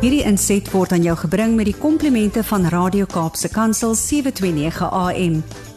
[0.00, 5.34] Hierdie inset word aan jou gebring met die komplimente van Radio Kaapse Kansel 729 AM.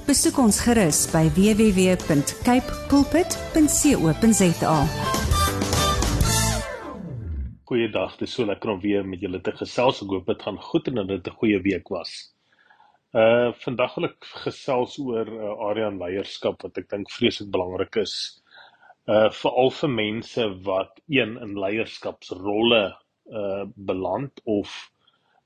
[0.08, 4.78] Besoek ons gerus by www.cape pulpit.co.za.
[7.68, 10.00] Goeiedag, dis so lekker om weer met julle te gesels.
[10.08, 12.16] Ek hoop dit gaan goed en dat dit 'n goeie week was.
[13.12, 17.52] Uh vandag wil ek gesels oor 'n uh, area in leierskap wat ek dink vreeslik
[17.52, 18.40] belangrik is.
[19.04, 24.92] Uh veral vir mense wat een in leierskapsrolle uh beland of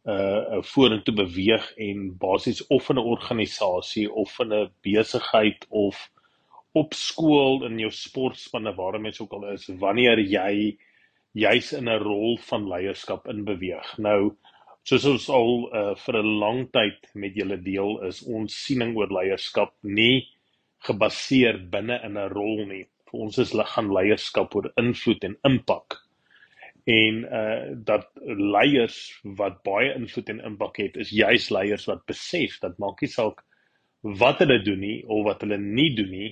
[0.07, 6.11] uh vorentoe beweeg en basies of in 'n organisasie of in 'n besigheid of
[6.71, 10.77] op skool in jou sportspanne waar mense ook al is wanneer jy
[11.33, 13.97] juis in 'n rol van leierskap in beweeg.
[13.97, 14.35] Nou
[14.83, 19.11] soos ons al uh, vir 'n lang tyd met julle deel is ons siening oor
[19.11, 20.27] leierskap nie
[20.87, 22.85] gebaseer binne in 'n rol nie.
[23.11, 26.06] Vir ons is gaan leierskap oor invloed en impak
[26.87, 28.97] en uh dat leiers
[29.39, 33.43] wat baie invloed en impak het is juis leiers wat besef dat maak nie saak
[34.21, 36.29] wat hulle doen nie of wat hulle nie doen nie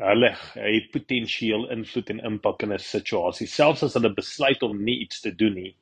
[0.00, 3.46] hulle het potensieel invloed en impak in 'n situasie.
[3.46, 5.74] Selfs as hulle besluit om nie iets te doen nie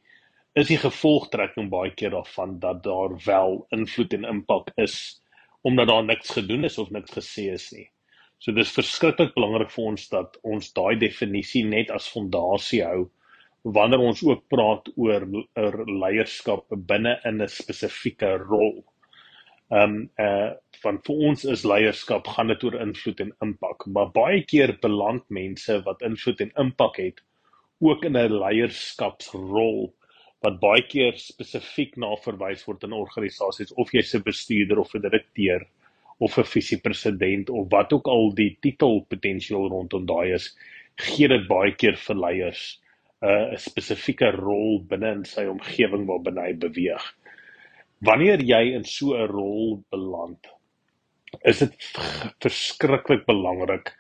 [0.55, 5.23] is die gevolgtrekking baie keer daarvan dat daar wel invloed en impak is
[5.63, 7.89] omdat daar niks gedoen is of niks gesê is nie.
[8.39, 13.11] So dis verskriklik belangrik vir ons dat ons daai definisie net as fondasie hou
[13.75, 15.27] wanneer ons ook praat oor,
[15.59, 18.85] oor leierskap binne in 'n spesifieke rol.
[19.71, 20.53] Ehm um, eh uh,
[20.83, 25.25] van vir ons is leierskap gaan dit oor invloed en impak, maar baie keer beland
[25.29, 27.21] mense wat invloed en impak het
[27.81, 29.93] ook in 'n leierskapsrol
[30.47, 35.03] wat baie keer spesifiek na verwys word in organisasies of jy's 'n bestuurder of 'n
[35.03, 35.67] direkteur
[36.19, 40.57] of 'n visiepresident of wat ook al die titel potensiaal rondom daai is,
[40.97, 42.81] gee dit baie keer vir leiers
[43.23, 47.07] 'n uh, spesifieke rol binne in sy omgewing waarbinne hy beweeg.
[48.07, 50.47] Wanneer jy in so 'n rol beland,
[51.45, 51.75] is dit
[52.45, 53.93] verskriklik belangrik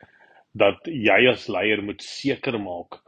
[0.54, 3.00] dat jy as leier moet seker maak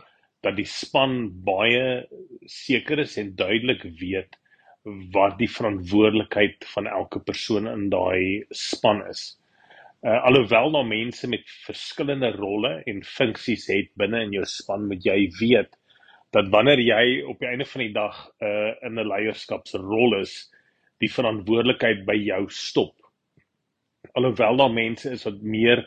[0.43, 2.07] dat die span baie
[2.49, 4.37] seker is en duidelik weet
[5.15, 9.37] wat die verantwoordelikheid van elke persoon in daai span is.
[10.01, 15.05] Uh, alhoewel daar mense met verskillende rolle en funksies het binne in jou span, moet
[15.05, 15.77] jy weet
[16.31, 20.51] dat wanneer jy op die einde van die dag uh in 'n leierskapsrol is,
[21.01, 22.95] die verantwoordelikheid by jou stop.
[24.15, 25.85] Alhoewel daar mense is wat meer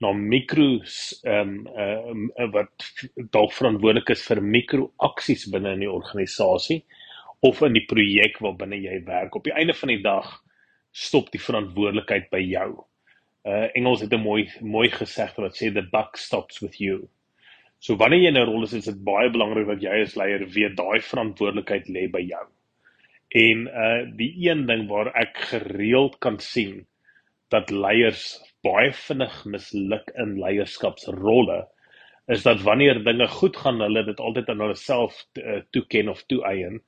[0.00, 2.90] na mikros ehm um, uh wat
[3.30, 6.84] dalk verantwoordelik is vir mikroaksies binne in die organisasie
[7.40, 9.34] of in die projek waarbinne jy werk.
[9.34, 10.30] Op die einde van die dag
[10.92, 12.70] stop die verantwoordelikheid by jou.
[13.46, 17.08] Uh Engels het 'n mooi mooi gesegde wat sê the buck stops with you.
[17.78, 20.44] So wanneer jy in 'n rol is, is dit baie belangrik dat jy as leier
[20.54, 22.44] weet daai verantwoordelikheid lê by jou.
[23.42, 26.86] En uh die een ding waar ek gereeld kan sien
[27.54, 28.24] dat leiers
[28.66, 31.66] baie vinnig misluk in leierskapsrolle
[32.28, 36.20] is dat wanneer dinge goed gaan, hulle dit altyd aan hulle self uh, toeken of
[36.28, 36.82] toeëien,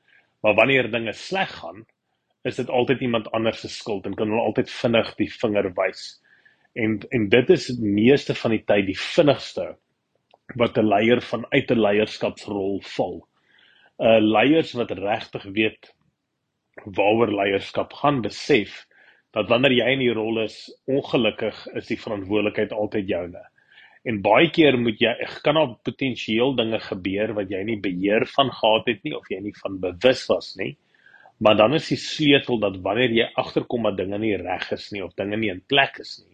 [0.45, 1.87] maar wanneer dinge sleg gaan,
[2.45, 6.03] is dit altyd iemand anders se skuld en kan hulle altyd vinnig die vinger wys.
[6.75, 9.71] En en dit is meeste van die tyd die vinnigste
[10.56, 13.27] wat 'n leier vanuit 'n leierskapsrol val.
[14.00, 15.94] uh, Leiers wat regtig weet
[16.84, 18.87] waaroor leierskap gaan, besef
[19.37, 20.56] dat wanneer jy in die rol is,
[20.87, 23.43] ongelukkig is die verantwoordelikheid altyd joune.
[24.09, 25.12] En baie keer moet jy
[25.44, 29.41] kan daar potensieel dinge gebeur wat jy nie beheer van gehad het nie of jy
[29.44, 30.77] nie van bewus was nie.
[31.41, 35.05] Maar dan is die sleutel dat wanneer jy agterkom dat dinge nie reg is nie
[35.05, 36.29] of dinge nie in plek is nie,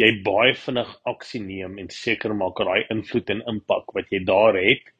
[0.00, 4.22] jy baie vinnig aksie neem en seker maak dat daai invloed en impak wat jy
[4.28, 4.92] daar het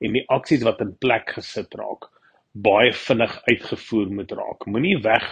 [0.00, 2.10] en die aksies wat in plek gesit raak
[2.54, 4.66] baie vinnig uitgevoer moet raak.
[4.70, 5.26] Moenie weg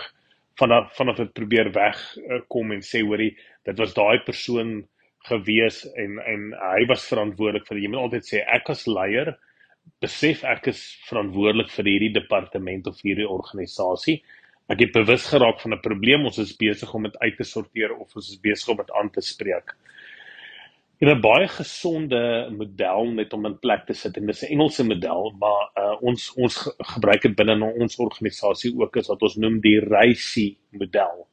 [0.58, 3.30] vanaf vanaf dit probeer wegkom en sê hoorie
[3.66, 4.82] dit was daai persoon
[5.28, 9.32] gewees en en hy was verantwoordelik vir jy moet altyd sê ek as leier
[10.02, 14.18] besef ek is verantwoordelik vir hierdie departement of hierdie organisasie
[14.68, 17.94] ek het bewus geraak van 'n probleem ons is besig om dit uit te sorteer
[17.96, 19.74] of ons is besig om dit aan te spreek.
[21.00, 24.84] En 'n baie gesonde model net om in plek te sit en dis 'n Engelse
[24.84, 26.54] model maar uh, ons ons
[26.94, 31.26] gebruik dit binne ons organisasie ook is wat ons noem die RACI model.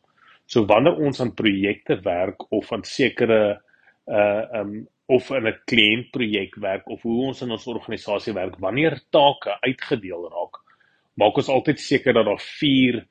[0.46, 3.62] So wanneer ons aan projekte werk of aan sekere
[4.08, 9.00] uh um of in 'n kliëntprojek werk of hoe ons in ons organisasie werk wanneer
[9.10, 10.69] take uitgedeel raak
[11.18, 13.02] maak ons altyd seker dat daar vier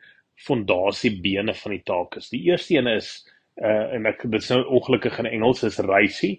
[0.46, 2.30] fondasiebene van die taak is.
[2.30, 3.26] Die eerste een is
[3.58, 6.36] uh en ek dit is nou ongelukkig in Engels is RISI.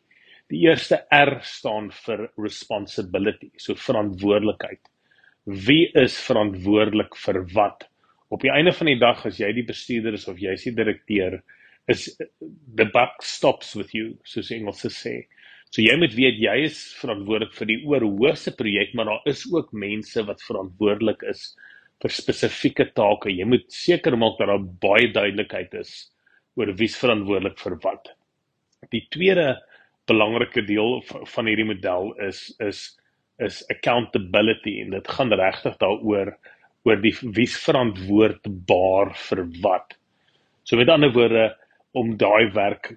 [0.50, 4.82] Die eerste R staan vir responsibility, so verantwoordelikheid.
[5.46, 7.86] Wie is verantwoordelik vir wat?
[8.30, 10.74] Op die einde van die dag as jy die bestuurder is of jy is die
[10.78, 11.42] direkteur,
[11.90, 12.08] is
[12.78, 15.26] the buck stops with you, soos Engels sê.
[15.70, 19.74] So jy moet weet jy is verantwoordelik vir die oorhoofse projek, maar daar is ook
[19.74, 21.52] mense wat verantwoordelik is
[22.02, 23.30] vir spesifieke take.
[23.30, 25.92] Jy moet seker maak dat daar baie duidelikheid is
[26.58, 28.10] oor wie's verantwoordelik vir wat.
[28.96, 29.60] Die tweede
[30.10, 32.88] belangrike deel van hierdie model is is
[33.40, 36.34] is accountability en dit gaan regtig daaroor
[36.88, 39.94] oor die wie's verantwoordbaar vir wat.
[40.66, 41.46] So met ander woorde
[41.94, 42.96] om daai werk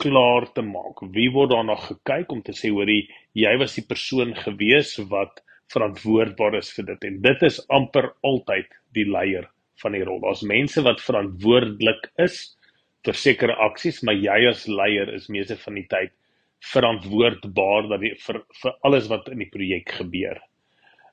[0.00, 1.02] klaar te maak.
[1.14, 3.04] Wie word daarna gekyk om te sê hoorie
[3.38, 5.42] jy was die persoon gewees wat
[5.72, 9.46] verantwoordbaar is vir dit en dit is amper altyd die leier
[9.82, 10.20] van die rol.
[10.24, 12.40] Daar's mense wat verantwoordelik is
[13.06, 16.12] vir sekere aksies, maar jy as leier is meeste van die tyd
[16.72, 20.40] verantwoordbaar dat die vir vir alles wat in die projek gebeur.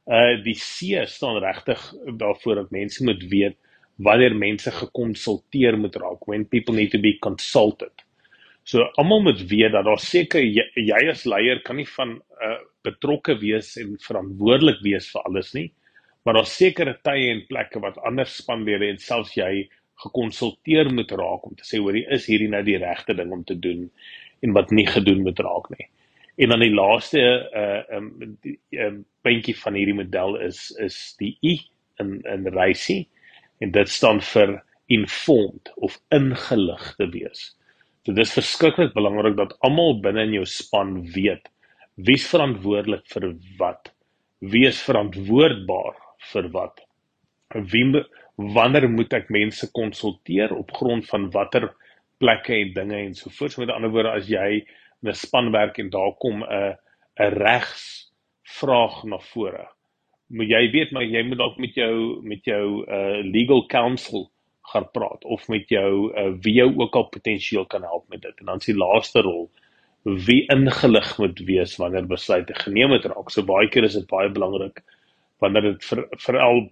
[0.07, 1.84] Uh die C staan regtig
[2.19, 3.57] daarvoor dat mense moet weet
[4.04, 8.06] wanneer mense gekonsulteer moet raak when people need to be consulted.
[8.67, 12.57] So almal moet weet dat daar seker jy, jy as leier kan nie van uh
[12.87, 15.65] betrokke wees en verantwoordelik wees vir alles nie,
[16.23, 19.65] maar daar sekere tye en plekke wat ander spanlede en selfs jy
[20.03, 23.57] gekonsulteer moet raak om te sê hoor, is hierdie nou die regte ding om te
[23.59, 23.89] doen
[24.45, 25.87] en wat nie gedoen moet raak nie.
[26.39, 27.23] En dan die laaste
[27.63, 28.09] uh um
[28.45, 28.55] die
[28.85, 31.57] um, puntjie van hierdie model is is die I
[32.03, 33.05] in in reisie
[33.63, 37.49] en dit staan vir informed of ingelig te wees.
[38.07, 41.50] So dis verskriklik belangrik dat almal binne in jou span weet
[42.07, 43.25] wie's verantwoordelik vir
[43.59, 43.89] wat.
[44.39, 45.98] Wie is verantwoordbaar
[46.30, 46.80] vir wat?
[47.74, 47.83] Wie
[48.56, 51.68] wanneer moet ek mense konsulteer op grond van watter
[52.24, 53.51] plekke en dinge en so voort.
[53.51, 54.63] So met ander woorde as jy
[55.03, 56.77] 'n spanwerk en daar kom 'n
[57.19, 58.07] 'n regs
[58.56, 59.68] vraag na vore.
[60.30, 64.31] Moet jy weet maar jy moet dalk met jou met jou uh legal counsel
[64.73, 68.39] gaan praat of met jou uh wie jou ook al potensieel kan help met dit.
[68.39, 69.49] En dan is die laaste rol
[70.03, 73.31] wie ingelig moet wees wanneer besluite geneem word raak.
[73.31, 74.83] So baie keer is dit baie belangrik
[75.43, 76.63] wanneer dit vir veral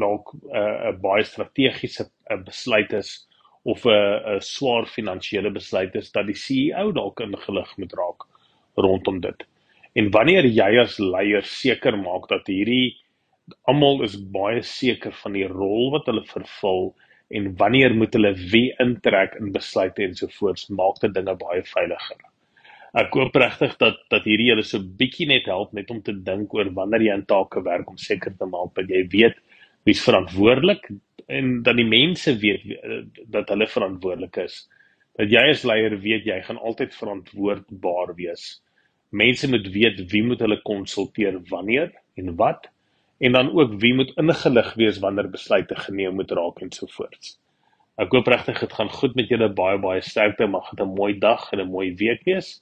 [0.00, 3.28] dalk 'n uh, baie strategiese uh, besluit is
[3.64, 8.28] of 'n 'n swaar finansiële besluit is dat die CEO dalk ingelig moet raak
[8.76, 9.46] rondom dit.
[9.94, 12.96] En wanneer jy as leier seker maak dat hierdie
[13.68, 16.94] almal is baie seker van die rol wat hulle vervul
[17.28, 22.20] en wanneer moet hulle wie intrek in besluite ensovoorts, maak dit dinge baie veiliger.
[22.94, 26.52] Ek hoop regtig dat dat hierdie julle so bietjie net help net om te dink
[26.54, 29.40] oor wanneer jy aan take werk om seker te maak dat jy weet
[29.88, 30.86] wie's verantwoordelik
[31.26, 33.00] en dat die mense weet eh,
[33.34, 34.60] dat hulle verantwoordelik is.
[35.18, 38.46] Dat jy as leier weet jy gaan altyd verantwoordbaar wees.
[39.10, 41.90] Mense moet weet wie moet hulle konsulteer wanneer
[42.20, 42.70] en wat
[43.24, 47.38] en dan ook wie moet ingelig wees wanneer besluite geneem moet raak en so voort.
[47.96, 51.18] Ek hoop regtig dit gaan goed met julle baie baie sterkte mag dit 'n mooi
[51.18, 52.60] dag en 'n mooi week wees.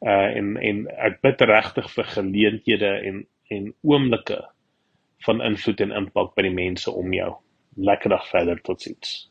[0.00, 4.42] Uh en en ek bid regtig vir geleenthede en en oomblikke
[5.26, 7.32] van invloed en impak by die mense om jou
[7.76, 9.30] lekker dag verder totsiens.